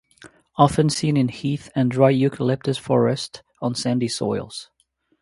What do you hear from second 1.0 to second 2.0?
in heath and